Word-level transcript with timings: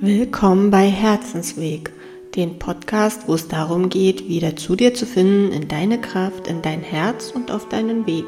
Willkommen 0.00 0.70
bei 0.70 0.86
Herzensweg, 0.86 1.90
dem 2.36 2.60
Podcast, 2.60 3.26
wo 3.26 3.34
es 3.34 3.48
darum 3.48 3.88
geht, 3.88 4.28
wieder 4.28 4.54
zu 4.54 4.76
dir 4.76 4.94
zu 4.94 5.06
finden, 5.06 5.50
in 5.50 5.66
deine 5.66 6.00
Kraft, 6.00 6.46
in 6.46 6.62
dein 6.62 6.82
Herz 6.82 7.32
und 7.34 7.50
auf 7.50 7.68
deinen 7.68 8.06
Weg. 8.06 8.26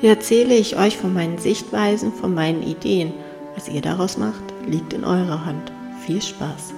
Hier 0.00 0.10
erzähle 0.10 0.56
ich 0.56 0.76
euch 0.76 0.96
von 0.96 1.14
meinen 1.14 1.38
Sichtweisen, 1.38 2.12
von 2.12 2.34
meinen 2.34 2.64
Ideen. 2.64 3.12
Was 3.54 3.68
ihr 3.68 3.80
daraus 3.80 4.18
macht, 4.18 4.42
liegt 4.66 4.92
in 4.92 5.04
eurer 5.04 5.46
Hand. 5.46 5.70
Viel 6.04 6.20
Spaß! 6.20 6.74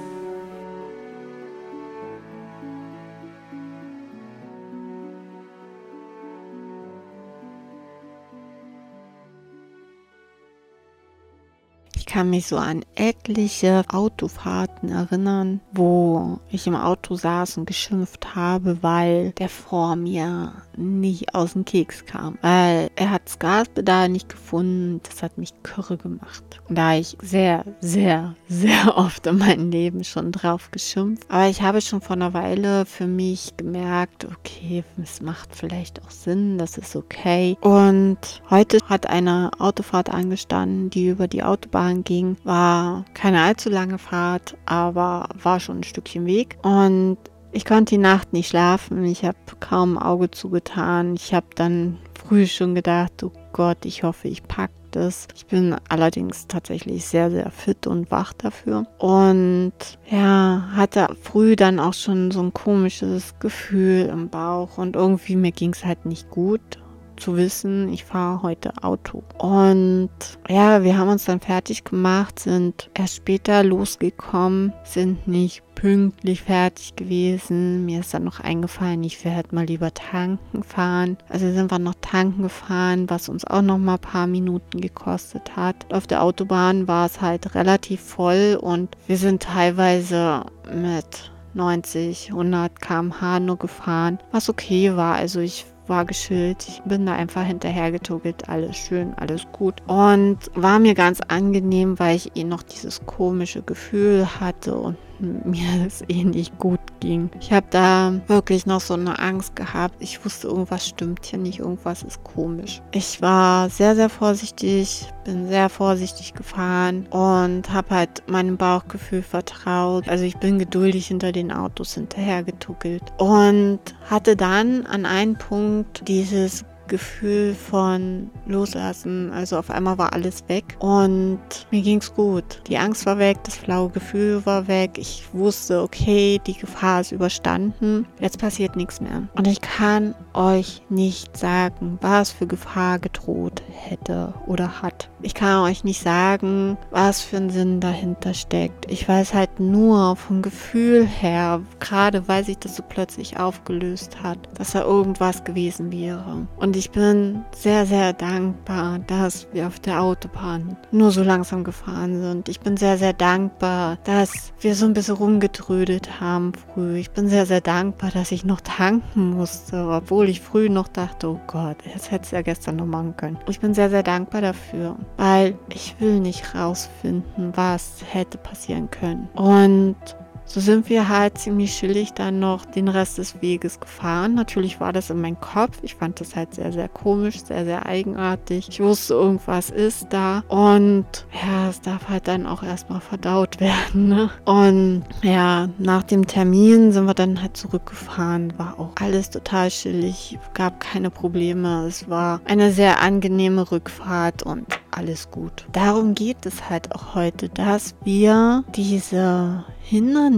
Kann 12.06 12.30
mich 12.30 12.46
so 12.46 12.56
an 12.56 12.84
etliche 12.94 13.84
Autofahrten 13.88 14.90
erinnern, 14.90 15.60
wo 15.72 16.38
ich 16.50 16.66
im 16.66 16.76
Auto 16.76 17.16
saß 17.16 17.58
und 17.58 17.66
geschimpft 17.66 18.34
habe, 18.34 18.82
weil 18.82 19.32
der 19.32 19.48
vor 19.48 19.96
mir 19.96 20.52
nicht 20.76 21.34
aus 21.34 21.54
dem 21.54 21.64
Keks 21.64 22.06
kam. 22.06 22.38
Weil 22.42 22.90
er 22.96 23.10
hat 23.10 23.22
das 23.26 23.38
Gaspedal 23.38 24.08
nicht 24.08 24.28
gefunden. 24.28 25.00
Das 25.02 25.22
hat 25.22 25.38
mich 25.38 25.52
kürre 25.62 25.96
gemacht. 25.96 26.44
Da 26.68 26.94
ich 26.94 27.16
sehr, 27.22 27.64
sehr, 27.80 28.34
sehr 28.48 28.96
oft 28.96 29.26
in 29.26 29.38
meinem 29.38 29.70
Leben 29.70 30.04
schon 30.04 30.32
drauf 30.32 30.70
geschimpft. 30.70 31.24
Aber 31.28 31.48
ich 31.48 31.62
habe 31.62 31.80
schon 31.80 32.00
vor 32.00 32.16
einer 32.16 32.34
Weile 32.34 32.86
für 32.86 33.06
mich 33.06 33.56
gemerkt, 33.56 34.24
okay, 34.24 34.84
es 35.02 35.20
macht 35.20 35.54
vielleicht 35.54 36.02
auch 36.02 36.10
Sinn, 36.10 36.58
das 36.58 36.78
ist 36.78 36.94
okay. 36.94 37.56
Und 37.60 38.18
heute 38.50 38.78
hat 38.86 39.08
eine 39.08 39.50
Autofahrt 39.58 40.10
angestanden, 40.10 40.90
die 40.90 41.08
über 41.08 41.28
die 41.28 41.42
Autobahn 41.42 41.95
ging. 42.04 42.36
War 42.44 43.04
keine 43.14 43.42
allzu 43.42 43.70
lange 43.70 43.98
Fahrt, 43.98 44.56
aber 44.66 45.28
war 45.42 45.60
schon 45.60 45.80
ein 45.80 45.84
Stückchen 45.84 46.26
Weg. 46.26 46.58
Und 46.62 47.18
ich 47.52 47.64
konnte 47.64 47.94
die 47.94 47.98
Nacht 47.98 48.32
nicht 48.32 48.48
schlafen. 48.48 49.04
Ich 49.04 49.24
habe 49.24 49.38
kaum 49.60 49.98
Auge 49.98 50.30
zugetan. 50.30 51.14
Ich 51.14 51.32
habe 51.32 51.46
dann 51.54 51.98
früh 52.14 52.46
schon 52.46 52.74
gedacht, 52.74 53.22
oh 53.22 53.32
Gott, 53.52 53.84
ich 53.84 54.02
hoffe, 54.02 54.28
ich 54.28 54.42
packe 54.42 54.74
das. 54.90 55.28
Ich 55.34 55.46
bin 55.46 55.76
allerdings 55.88 56.46
tatsächlich 56.48 57.04
sehr, 57.04 57.30
sehr 57.30 57.50
fit 57.50 57.86
und 57.86 58.10
wach 58.10 58.32
dafür. 58.32 58.86
Und 58.98 59.72
ja, 60.10 60.68
hatte 60.74 61.08
früh 61.22 61.56
dann 61.56 61.78
auch 61.78 61.94
schon 61.94 62.30
so 62.30 62.42
ein 62.42 62.52
komisches 62.52 63.34
Gefühl 63.38 64.06
im 64.06 64.28
Bauch 64.28 64.78
und 64.78 64.96
irgendwie 64.96 65.36
mir 65.36 65.52
ging 65.52 65.72
es 65.72 65.84
halt 65.84 66.06
nicht 66.06 66.30
gut 66.30 66.78
zu 67.16 67.36
wissen, 67.36 67.92
ich 67.92 68.04
fahre 68.04 68.42
heute 68.42 68.72
Auto. 68.82 69.22
Und 69.38 70.10
ja, 70.48 70.82
wir 70.82 70.98
haben 70.98 71.08
uns 71.08 71.24
dann 71.24 71.40
fertig 71.40 71.84
gemacht, 71.84 72.38
sind 72.38 72.90
erst 72.94 73.16
später 73.16 73.62
losgekommen, 73.62 74.72
sind 74.84 75.26
nicht 75.26 75.62
pünktlich 75.74 76.42
fertig 76.42 76.96
gewesen. 76.96 77.84
Mir 77.84 78.00
ist 78.00 78.12
dann 78.12 78.24
noch 78.24 78.40
eingefallen, 78.40 79.04
ich 79.04 79.24
werde 79.24 79.54
mal 79.54 79.66
lieber 79.66 79.94
tanken 79.94 80.62
fahren. 80.62 81.16
Also 81.28 81.52
sind 81.52 81.70
wir 81.70 81.78
noch 81.78 81.94
tanken 82.00 82.42
gefahren, 82.42 83.08
was 83.08 83.28
uns 83.28 83.44
auch 83.44 83.62
noch 83.62 83.78
mal 83.78 83.94
ein 83.94 84.00
paar 84.00 84.26
Minuten 84.26 84.80
gekostet 84.80 85.54
hat. 85.54 85.92
Auf 85.92 86.06
der 86.06 86.22
Autobahn 86.22 86.88
war 86.88 87.06
es 87.06 87.20
halt 87.20 87.54
relativ 87.54 88.00
voll 88.00 88.58
und 88.60 88.96
wir 89.06 89.18
sind 89.18 89.42
teilweise 89.42 90.44
mit 90.74 91.30
90, 91.54 92.30
100 92.30 92.80
km/h 92.80 93.40
nur 93.40 93.58
gefahren, 93.58 94.18
was 94.32 94.48
okay 94.48 94.94
war. 94.96 95.14
Also 95.14 95.40
ich 95.40 95.66
war 95.88 96.04
geschillt. 96.04 96.66
Ich 96.68 96.82
bin 96.82 97.06
da 97.06 97.14
einfach 97.14 97.44
hinterher 97.44 97.92
getuckelt. 97.92 98.48
Alles 98.48 98.76
schön, 98.76 99.14
alles 99.16 99.46
gut. 99.52 99.82
Und 99.86 100.38
war 100.54 100.78
mir 100.78 100.94
ganz 100.94 101.20
angenehm, 101.20 101.98
weil 101.98 102.16
ich 102.16 102.36
eh 102.36 102.44
noch 102.44 102.62
dieses 102.62 103.04
komische 103.06 103.62
Gefühl 103.62 104.40
hatte 104.40 104.74
und 104.76 104.96
mir 105.20 105.86
es 105.86 106.04
eh 106.08 106.24
nicht 106.24 106.58
gut 106.58 106.80
ging. 107.00 107.30
Ich 107.40 107.52
habe 107.52 107.66
da 107.70 108.12
wirklich 108.26 108.66
noch 108.66 108.80
so 108.80 108.94
eine 108.94 109.18
Angst 109.18 109.56
gehabt. 109.56 109.96
Ich 110.00 110.24
wusste, 110.24 110.48
irgendwas 110.48 110.86
stimmt 110.86 111.24
hier 111.26 111.38
nicht, 111.38 111.60
irgendwas 111.60 112.02
ist 112.02 112.22
komisch. 112.24 112.82
Ich 112.92 113.22
war 113.22 113.70
sehr, 113.70 113.94
sehr 113.94 114.08
vorsichtig, 114.08 115.06
bin 115.24 115.48
sehr 115.48 115.68
vorsichtig 115.68 116.34
gefahren 116.34 117.06
und 117.10 117.72
habe 117.72 117.94
halt 117.94 118.22
meinem 118.28 118.56
Bauchgefühl 118.56 119.22
vertraut. 119.22 120.08
Also 120.08 120.24
ich 120.24 120.36
bin 120.36 120.58
geduldig 120.58 121.06
hinter 121.06 121.32
den 121.32 121.52
Autos 121.52 121.94
hinterher 121.94 122.42
getuckelt 122.42 123.02
und 123.18 123.80
hatte 124.08 124.36
dann 124.36 124.86
an 124.86 125.06
einem 125.06 125.36
Punkt 125.36 126.06
dieses 126.08 126.64
Gefühl 126.86 127.54
von 127.54 128.30
Loslassen. 128.46 129.32
Also 129.32 129.58
auf 129.58 129.70
einmal 129.70 129.98
war 129.98 130.12
alles 130.12 130.42
weg 130.48 130.76
und 130.78 131.38
mir 131.70 131.82
ging's 131.82 132.14
gut. 132.14 132.62
Die 132.68 132.78
Angst 132.78 133.06
war 133.06 133.18
weg, 133.18 133.38
das 133.44 133.56
flaue 133.56 133.90
Gefühl 133.90 134.44
war 134.46 134.68
weg. 134.68 134.92
Ich 134.96 135.24
wusste, 135.32 135.82
okay, 135.82 136.40
die 136.46 136.56
Gefahr 136.56 137.00
ist 137.00 137.12
überstanden. 137.12 138.06
Jetzt 138.20 138.38
passiert 138.38 138.76
nichts 138.76 139.00
mehr. 139.00 139.28
Und 139.34 139.46
ich 139.46 139.60
kann 139.60 140.14
euch 140.34 140.82
nicht 140.88 141.36
sagen, 141.36 141.98
was 142.00 142.30
für 142.30 142.46
Gefahr 142.46 142.98
gedroht 142.98 143.62
hätte 143.72 144.34
oder 144.46 144.82
hat. 144.82 145.10
Ich 145.22 145.34
kann 145.34 145.64
euch 145.64 145.82
nicht 145.82 146.02
sagen, 146.02 146.76
was 146.90 147.22
für 147.22 147.38
ein 147.38 147.50
Sinn 147.50 147.80
dahinter 147.80 148.34
steckt. 148.34 148.90
Ich 148.90 149.08
weiß 149.08 149.34
halt 149.34 149.58
nur 149.58 150.16
vom 150.16 150.42
Gefühl 150.42 151.06
her, 151.06 151.62
gerade 151.80 152.28
weil 152.28 152.44
sich 152.44 152.58
das 152.58 152.76
so 152.76 152.82
plötzlich 152.86 153.38
aufgelöst 153.38 154.22
hat, 154.22 154.38
dass 154.54 154.72
da 154.72 154.82
irgendwas 154.82 155.44
gewesen 155.44 155.90
wäre. 155.90 156.46
Und 156.56 156.75
ich 156.76 156.90
bin 156.90 157.44
sehr, 157.54 157.86
sehr 157.86 158.12
dankbar, 158.12 158.98
dass 159.00 159.46
wir 159.52 159.66
auf 159.66 159.80
der 159.80 160.02
Autobahn 160.02 160.76
nur 160.92 161.10
so 161.10 161.22
langsam 161.22 161.64
gefahren 161.64 162.20
sind. 162.20 162.48
Ich 162.48 162.60
bin 162.60 162.76
sehr, 162.76 162.98
sehr 162.98 163.12
dankbar, 163.12 163.98
dass 164.04 164.52
wir 164.60 164.74
so 164.74 164.86
ein 164.86 164.92
bisschen 164.92 165.16
rumgetrödet 165.16 166.20
haben 166.20 166.52
früh. 166.54 166.98
Ich 166.98 167.10
bin 167.10 167.28
sehr, 167.28 167.46
sehr 167.46 167.60
dankbar, 167.60 168.10
dass 168.10 168.30
ich 168.32 168.44
noch 168.44 168.60
tanken 168.60 169.30
musste, 169.30 169.88
obwohl 169.88 170.28
ich 170.28 170.40
früh 170.40 170.68
noch 170.68 170.88
dachte, 170.88 171.30
oh 171.30 171.40
Gott, 171.46 171.78
jetzt 171.92 172.10
hätte 172.10 172.24
es 172.24 172.30
ja 172.30 172.42
gestern 172.42 172.76
noch 172.76 172.86
machen 172.86 173.16
können. 173.16 173.38
Ich 173.48 173.60
bin 173.60 173.74
sehr, 173.74 173.90
sehr 173.90 174.02
dankbar 174.02 174.42
dafür, 174.42 174.96
weil 175.16 175.58
ich 175.70 175.96
will 175.98 176.20
nicht 176.20 176.54
rausfinden, 176.54 177.52
was 177.56 178.02
hätte 178.10 178.38
passieren 178.38 178.90
können. 178.90 179.28
Und 179.34 179.96
so 180.46 180.60
sind 180.60 180.88
wir 180.88 181.08
halt 181.08 181.38
ziemlich 181.38 181.76
chillig 181.76 182.12
dann 182.12 182.38
noch 182.38 182.64
den 182.64 182.88
Rest 182.88 183.18
des 183.18 183.42
Weges 183.42 183.80
gefahren. 183.80 184.34
Natürlich 184.34 184.80
war 184.80 184.92
das 184.92 185.10
in 185.10 185.20
meinem 185.20 185.40
Kopf. 185.40 185.78
Ich 185.82 185.96
fand 185.96 186.20
das 186.20 186.36
halt 186.36 186.54
sehr, 186.54 186.72
sehr 186.72 186.88
komisch, 186.88 187.42
sehr, 187.42 187.64
sehr 187.64 187.84
eigenartig. 187.84 188.68
Ich 188.68 188.80
wusste, 188.80 189.14
irgendwas 189.14 189.70
ist 189.70 190.06
da. 190.10 190.44
Und 190.48 191.04
ja, 191.32 191.68
es 191.68 191.80
darf 191.80 192.08
halt 192.08 192.28
dann 192.28 192.46
auch 192.46 192.62
erstmal 192.62 193.00
verdaut 193.00 193.60
werden. 193.60 194.08
Ne? 194.08 194.30
Und 194.44 195.04
ja, 195.22 195.68
nach 195.78 196.04
dem 196.04 196.26
Termin 196.26 196.92
sind 196.92 197.06
wir 197.06 197.14
dann 197.14 197.42
halt 197.42 197.56
zurückgefahren. 197.56 198.56
War 198.56 198.78
auch 198.78 198.92
alles 199.00 199.30
total 199.30 199.68
chillig. 199.68 200.38
Gab 200.54 200.80
keine 200.80 201.10
Probleme. 201.10 201.86
Es 201.86 202.08
war 202.08 202.40
eine 202.44 202.70
sehr 202.70 203.00
angenehme 203.00 203.70
Rückfahrt 203.70 204.44
und 204.44 204.66
alles 204.92 205.30
gut. 205.30 205.66
Darum 205.72 206.14
geht 206.14 206.46
es 206.46 206.70
halt 206.70 206.94
auch 206.94 207.14
heute, 207.14 207.48
dass 207.48 207.94
wir 208.04 208.64
diese 208.74 209.64
Hindernisse, 209.88 210.35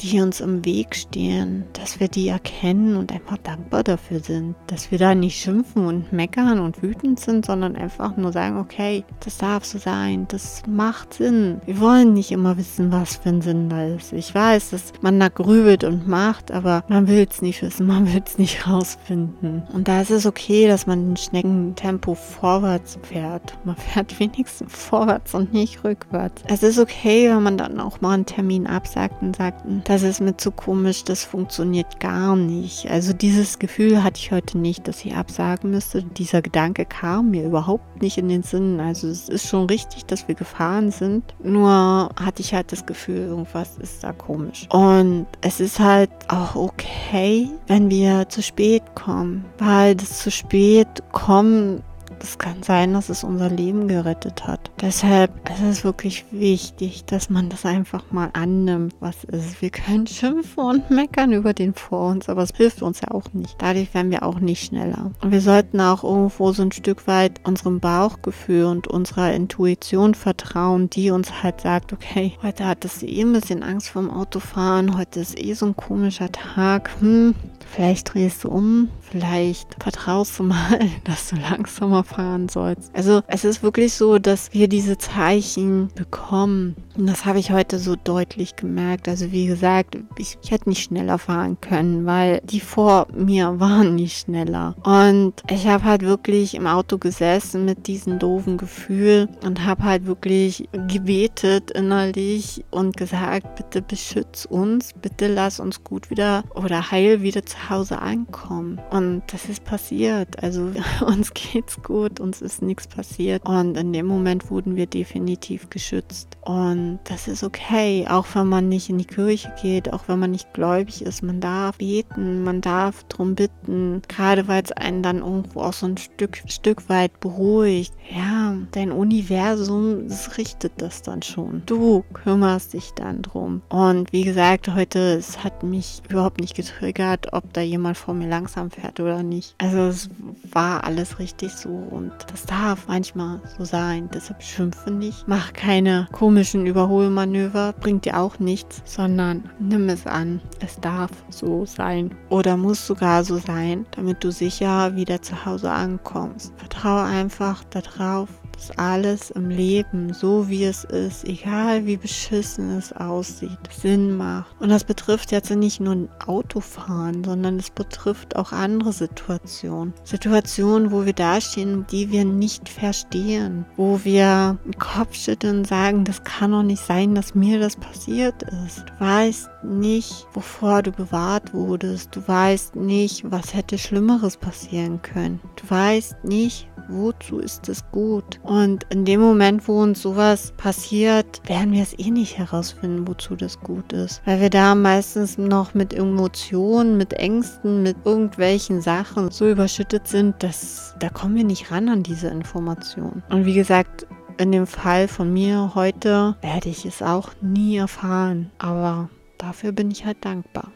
die 0.00 0.20
uns 0.20 0.40
im 0.40 0.64
Weg 0.64 0.94
stehen, 0.94 1.64
dass 1.72 1.98
wir 2.00 2.08
die 2.08 2.28
erkennen 2.28 2.96
und 2.96 3.12
einfach 3.12 3.38
dankbar 3.38 3.82
dafür 3.82 4.20
sind, 4.20 4.54
dass 4.66 4.90
wir 4.90 4.98
da 4.98 5.14
nicht 5.14 5.40
schimpfen 5.40 5.86
und 5.86 6.12
meckern 6.12 6.60
und 6.60 6.82
wütend 6.82 7.18
sind, 7.18 7.46
sondern 7.46 7.76
einfach 7.76 8.16
nur 8.16 8.32
sagen, 8.32 8.58
okay, 8.58 9.04
das 9.24 9.38
darf 9.38 9.64
so 9.64 9.78
sein, 9.78 10.26
das 10.28 10.62
macht 10.68 11.14
Sinn. 11.14 11.60
Wir 11.66 11.80
wollen 11.80 12.12
nicht 12.12 12.30
immer 12.30 12.56
wissen, 12.56 12.92
was 12.92 13.16
für 13.16 13.30
ein 13.30 13.42
Sinn 13.42 13.68
da 13.68 13.84
ist. 13.86 14.12
Ich 14.12 14.34
weiß, 14.34 14.70
dass 14.70 14.92
man 15.00 15.18
da 15.18 15.28
grübelt 15.28 15.84
und 15.84 16.06
macht, 16.06 16.52
aber 16.52 16.84
man 16.88 17.08
will 17.08 17.26
es 17.28 17.42
nicht 17.42 17.62
wissen, 17.62 17.86
man 17.86 18.12
will 18.12 18.22
es 18.24 18.38
nicht 18.38 18.68
rausfinden. 18.68 19.62
Und 19.72 19.88
da 19.88 20.02
ist 20.02 20.10
es 20.10 20.26
okay, 20.26 20.68
dass 20.68 20.86
man 20.86 21.10
in 21.10 21.16
Schneckentempo 21.16 22.14
vorwärts 22.14 22.98
fährt. 23.02 23.56
Man 23.64 23.76
fährt 23.76 24.18
wenigstens 24.20 24.72
vorwärts 24.72 25.34
und 25.34 25.52
nicht 25.52 25.82
rückwärts. 25.84 26.42
Es 26.48 26.62
ist 26.62 26.78
okay, 26.78 27.28
wenn 27.28 27.42
man 27.42 27.58
dann 27.58 27.80
auch 27.80 28.00
mal 28.00 28.12
einen 28.12 28.26
Termin 28.26 28.42
Termin 28.42 28.66
absagten 29.02 29.28
und 29.28 29.36
sagten, 29.36 29.82
das 29.84 30.02
ist 30.02 30.20
mir 30.20 30.36
zu 30.36 30.50
komisch, 30.50 31.04
das 31.04 31.24
funktioniert 31.24 32.00
gar 32.00 32.36
nicht. 32.36 32.90
Also 32.90 33.12
dieses 33.12 33.58
Gefühl 33.58 34.02
hatte 34.02 34.20
ich 34.20 34.32
heute 34.32 34.58
nicht, 34.58 34.86
dass 34.88 35.04
ich 35.04 35.14
absagen 35.14 35.70
müsste. 35.70 36.02
Dieser 36.02 36.42
Gedanke 36.42 36.84
kam 36.84 37.30
mir 37.30 37.44
überhaupt 37.44 38.00
nicht 38.00 38.18
in 38.18 38.28
den 38.28 38.42
Sinn. 38.42 38.80
Also 38.80 39.08
es 39.08 39.28
ist 39.28 39.46
schon 39.46 39.66
richtig, 39.66 40.06
dass 40.06 40.28
wir 40.28 40.34
gefahren 40.34 40.90
sind. 40.90 41.34
Nur 41.42 42.10
hatte 42.20 42.42
ich 42.42 42.54
halt 42.54 42.72
das 42.72 42.86
Gefühl, 42.86 43.18
irgendwas 43.18 43.78
ist 43.78 44.04
da 44.04 44.12
komisch. 44.12 44.68
Und 44.70 45.26
es 45.40 45.60
ist 45.60 45.78
halt 45.78 46.10
auch 46.28 46.54
okay, 46.54 47.48
wenn 47.66 47.90
wir 47.90 48.28
zu 48.28 48.42
spät 48.42 48.82
kommen, 48.94 49.44
weil 49.58 49.94
das 49.94 50.18
zu 50.18 50.30
spät 50.30 50.88
kommen 51.12 51.82
das 52.22 52.38
kann 52.38 52.62
sein, 52.62 52.92
dass 52.94 53.08
es 53.08 53.24
unser 53.24 53.50
Leben 53.50 53.88
gerettet 53.88 54.46
hat. 54.46 54.70
Deshalb 54.80 55.50
ist 55.50 55.62
es 55.62 55.84
wirklich 55.84 56.24
wichtig, 56.30 57.04
dass 57.04 57.30
man 57.30 57.48
das 57.48 57.66
einfach 57.66 58.04
mal 58.12 58.30
annimmt, 58.32 58.94
was 59.00 59.24
ist. 59.24 59.60
Wir 59.60 59.70
können 59.70 60.06
schimpfen 60.06 60.62
und 60.62 60.90
meckern 60.90 61.32
über 61.32 61.52
den 61.52 61.74
vor 61.74 62.10
uns, 62.10 62.28
aber 62.28 62.42
es 62.42 62.56
hilft 62.56 62.80
uns 62.82 63.00
ja 63.00 63.10
auch 63.10 63.32
nicht. 63.32 63.56
Dadurch 63.58 63.92
werden 63.92 64.12
wir 64.12 64.22
auch 64.22 64.38
nicht 64.38 64.64
schneller. 64.64 65.10
Und 65.20 65.32
wir 65.32 65.40
sollten 65.40 65.80
auch 65.80 66.04
irgendwo 66.04 66.52
so 66.52 66.62
ein 66.62 66.70
Stück 66.70 67.08
weit 67.08 67.40
unserem 67.44 67.80
Bauchgefühl 67.80 68.66
und 68.66 68.86
unserer 68.86 69.32
Intuition 69.32 70.14
vertrauen, 70.14 70.88
die 70.90 71.10
uns 71.10 71.42
halt 71.42 71.60
sagt, 71.60 71.92
okay, 71.92 72.34
heute 72.40 72.66
hattest 72.66 73.02
du 73.02 73.06
eh 73.06 73.22
ein 73.22 73.32
bisschen 73.32 73.64
Angst 73.64 73.88
vorm 73.88 74.10
Autofahren, 74.10 74.96
heute 74.96 75.18
ist 75.18 75.36
eh 75.38 75.54
so 75.54 75.66
ein 75.66 75.76
komischer 75.76 76.30
Tag. 76.30 76.90
Hm, 77.00 77.34
Vielleicht 77.72 78.12
drehst 78.12 78.44
du 78.44 78.50
um, 78.50 78.90
vielleicht 79.00 79.82
vertraust 79.82 80.38
du 80.38 80.42
mal, 80.42 80.78
dass 81.04 81.30
du 81.30 81.36
langsamer 81.36 82.04
fahren 82.14 82.48
sollst. 82.48 82.90
Also 82.94 83.22
es 83.26 83.44
ist 83.44 83.62
wirklich 83.62 83.94
so, 83.94 84.18
dass 84.18 84.52
wir 84.52 84.68
diese 84.68 84.98
Zeichen 84.98 85.88
bekommen. 85.94 86.76
Und 86.96 87.08
das 87.08 87.24
habe 87.24 87.38
ich 87.38 87.50
heute 87.50 87.78
so 87.78 87.96
deutlich 87.96 88.56
gemerkt. 88.56 89.08
Also 89.08 89.32
wie 89.32 89.46
gesagt, 89.46 89.98
ich, 90.18 90.38
ich 90.42 90.50
hätte 90.50 90.68
nicht 90.68 90.82
schneller 90.82 91.18
fahren 91.18 91.58
können, 91.60 92.06
weil 92.06 92.40
die 92.44 92.60
vor 92.60 93.06
mir 93.12 93.60
waren 93.60 93.94
nicht 93.94 94.18
schneller. 94.18 94.74
Und 94.84 95.34
ich 95.50 95.66
habe 95.66 95.84
halt 95.84 96.02
wirklich 96.02 96.54
im 96.54 96.66
Auto 96.66 96.98
gesessen 96.98 97.64
mit 97.64 97.86
diesem 97.86 98.18
doofen 98.18 98.58
Gefühl 98.58 99.28
und 99.44 99.64
habe 99.64 99.84
halt 99.84 100.06
wirklich 100.06 100.68
gebetet 100.88 101.70
innerlich 101.70 102.64
und 102.70 102.96
gesagt, 102.96 103.56
bitte 103.56 103.82
beschütz 103.82 104.44
uns, 104.44 104.92
bitte 105.00 105.28
lass 105.28 105.60
uns 105.60 105.82
gut 105.84 106.10
wieder 106.10 106.44
oder 106.54 106.90
heil 106.90 107.22
wieder 107.22 107.44
zu 107.44 107.70
Hause 107.70 107.98
ankommen. 108.00 108.80
Und 108.90 109.22
das 109.28 109.46
ist 109.46 109.64
passiert. 109.64 110.42
Also 110.42 110.70
uns 111.06 111.32
geht's 111.34 111.82
gut, 111.82 112.01
uns 112.20 112.42
ist 112.42 112.62
nichts 112.62 112.86
passiert. 112.86 113.44
Und 113.44 113.76
in 113.76 113.92
dem 113.92 114.06
Moment 114.06 114.50
wurden 114.50 114.76
wir 114.76 114.86
definitiv 114.86 115.70
geschützt. 115.70 116.36
Und 116.42 116.98
das 117.04 117.28
ist 117.28 117.44
okay, 117.44 118.06
auch 118.08 118.26
wenn 118.34 118.48
man 118.48 118.68
nicht 118.68 118.88
in 118.88 118.98
die 118.98 119.04
Kirche 119.04 119.52
geht, 119.62 119.92
auch 119.92 120.04
wenn 120.08 120.18
man 120.18 120.32
nicht 120.32 120.52
gläubig 120.52 121.02
ist. 121.02 121.22
Man 121.22 121.40
darf 121.40 121.78
beten, 121.78 122.42
man 122.42 122.60
darf 122.60 123.04
drum 123.04 123.34
bitten, 123.34 124.02
gerade 124.08 124.48
weil 124.48 124.62
es 124.62 124.72
einen 124.72 125.02
dann 125.02 125.18
irgendwo 125.18 125.60
auch 125.60 125.72
so 125.72 125.86
ein 125.86 125.96
Stück, 125.96 126.42
Stück 126.46 126.88
weit 126.88 127.20
beruhigt. 127.20 127.92
Ja, 128.10 128.56
dein 128.72 128.92
Universum, 128.92 130.08
das 130.08 130.36
richtet 130.38 130.72
das 130.78 131.02
dann 131.02 131.22
schon. 131.22 131.62
Du 131.66 132.04
kümmerst 132.12 132.72
dich 132.72 132.90
dann 132.96 133.22
drum. 133.22 133.62
Und 133.68 134.12
wie 134.12 134.24
gesagt, 134.24 134.68
heute, 134.74 134.98
es 135.14 135.44
hat 135.44 135.62
mich 135.62 136.02
überhaupt 136.08 136.40
nicht 136.40 136.54
getriggert, 136.54 137.32
ob 137.32 137.52
da 137.52 137.60
jemand 137.60 137.96
vor 137.96 138.14
mir 138.14 138.28
langsam 138.28 138.70
fährt 138.70 139.00
oder 139.00 139.22
nicht. 139.22 139.54
Also 139.58 139.78
es 139.78 140.10
war 140.50 140.84
alles 140.84 141.18
richtig 141.18 141.52
so 141.52 141.68
und 141.92 142.12
das 142.30 142.46
darf 142.46 142.88
manchmal 142.88 143.40
so 143.58 143.64
sein. 143.64 144.08
Deshalb 144.12 144.42
schimpfe 144.42 144.90
nicht. 144.90 145.28
Mach 145.28 145.52
keine 145.52 146.08
komischen 146.12 146.66
Überholmanöver, 146.66 147.74
bringt 147.78 148.04
dir 148.04 148.18
auch 148.18 148.38
nichts, 148.38 148.82
sondern 148.84 149.50
nimm 149.58 149.88
es 149.88 150.06
an. 150.06 150.40
Es 150.60 150.80
darf 150.80 151.10
so 151.28 151.66
sein 151.66 152.14
oder 152.30 152.56
muss 152.56 152.86
sogar 152.86 153.24
so 153.24 153.36
sein, 153.38 153.86
damit 153.92 154.24
du 154.24 154.32
sicher 154.32 154.96
wieder 154.96 155.22
zu 155.22 155.44
Hause 155.44 155.70
ankommst. 155.70 156.52
Vertraue 156.56 157.02
einfach 157.02 157.62
darauf, 157.64 158.28
dass 158.62 158.78
alles 158.78 159.30
im 159.30 159.50
Leben, 159.50 160.12
so 160.12 160.48
wie 160.48 160.64
es 160.64 160.84
ist, 160.84 161.24
egal 161.24 161.84
wie 161.86 161.96
beschissen 161.96 162.78
es 162.78 162.92
aussieht, 162.92 163.58
Sinn 163.70 164.16
macht. 164.16 164.54
Und 164.60 164.68
das 164.68 164.84
betrifft 164.84 165.32
jetzt 165.32 165.50
nicht 165.50 165.80
nur 165.80 166.08
Autofahren, 166.26 167.24
sondern 167.24 167.58
es 167.58 167.70
betrifft 167.70 168.36
auch 168.36 168.52
andere 168.52 168.92
Situationen. 168.92 169.92
Situationen, 170.04 170.92
wo 170.92 171.04
wir 171.04 171.12
dastehen, 171.12 171.86
die 171.90 172.10
wir 172.10 172.24
nicht 172.24 172.68
verstehen, 172.68 173.64
wo 173.76 174.00
wir 174.04 174.58
den 174.64 174.78
Kopf 174.78 175.16
schütteln 175.16 175.58
und 175.58 175.66
sagen, 175.66 176.04
das 176.04 176.22
kann 176.22 176.52
doch 176.52 176.62
nicht 176.62 176.84
sein, 176.84 177.14
dass 177.14 177.34
mir 177.34 177.58
das 177.58 177.76
passiert 177.76 178.42
ist. 178.64 178.84
Du 178.86 179.04
weißt 179.04 179.50
nicht, 179.64 180.26
wovor 180.34 180.82
du 180.82 180.92
bewahrt 180.92 181.52
wurdest. 181.52 182.14
Du 182.14 182.26
weißt 182.26 182.76
nicht, 182.76 183.28
was 183.30 183.54
hätte 183.54 183.78
Schlimmeres 183.78 184.36
passieren 184.36 185.02
können. 185.02 185.40
Du 185.56 185.68
weißt 185.68 186.24
nicht, 186.24 186.68
wozu 186.88 187.38
ist 187.38 187.68
es 187.68 187.84
gut? 187.92 188.40
Und 188.42 188.84
in 188.90 189.04
dem 189.04 189.20
Moment, 189.20 189.66
wo 189.68 189.82
uns 189.82 190.02
sowas 190.02 190.52
passiert, 190.56 191.40
werden 191.48 191.72
wir 191.72 191.82
es 191.82 191.98
eh 191.98 192.10
nicht 192.10 192.38
herausfinden, 192.38 193.06
wozu 193.06 193.36
das 193.36 193.58
gut 193.60 193.92
ist. 193.92 194.22
Weil 194.24 194.40
wir 194.40 194.50
da 194.50 194.74
meistens 194.74 195.38
noch 195.38 195.74
mit 195.74 195.94
Emotionen, 195.94 196.96
mit 196.96 197.12
Ängsten, 197.14 197.82
mit 197.82 197.96
irgendwelchen 198.04 198.80
Sachen 198.80 199.30
so 199.30 199.48
überschüttet 199.48 200.08
sind, 200.08 200.42
dass 200.42 200.94
da 200.98 201.08
kommen 201.08 201.36
wir 201.36 201.44
nicht 201.44 201.70
ran 201.70 201.88
an 201.88 202.02
diese 202.02 202.28
Informationen. 202.28 203.22
Und 203.30 203.46
wie 203.46 203.54
gesagt, 203.54 204.06
in 204.38 204.52
dem 204.52 204.66
Fall 204.66 205.08
von 205.08 205.32
mir 205.32 205.72
heute 205.74 206.36
werde 206.40 206.68
ich 206.68 206.84
es 206.84 207.02
auch 207.02 207.30
nie 207.40 207.76
erfahren. 207.76 208.50
Aber 208.58 209.08
dafür 209.38 209.72
bin 209.72 209.90
ich 209.90 210.04
halt 210.04 210.24
dankbar. 210.24 210.72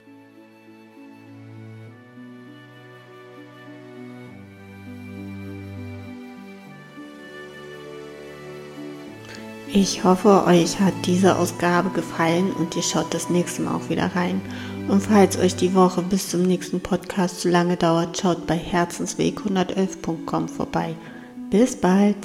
Ich 9.79 10.05
hoffe, 10.05 10.45
euch 10.47 10.81
hat 10.81 10.95
diese 11.05 11.37
Ausgabe 11.37 11.91
gefallen 11.91 12.51
und 12.53 12.75
ihr 12.77 12.83
schaut 12.83 13.13
das 13.13 13.29
nächste 13.29 13.61
Mal 13.61 13.75
auch 13.75 13.91
wieder 13.91 14.11
rein. 14.17 14.41
Und 14.89 15.03
falls 15.03 15.39
euch 15.39 15.55
die 15.55 15.75
Woche 15.75 16.01
bis 16.01 16.31
zum 16.31 16.45
nächsten 16.45 16.81
Podcast 16.81 17.43
zu 17.43 17.51
lange 17.51 17.77
dauert, 17.77 18.17
schaut 18.17 18.47
bei 18.47 18.57
herzensweg111.com 18.57 20.49
vorbei. 20.49 20.95
Bis 21.51 21.77
bald! 21.77 22.17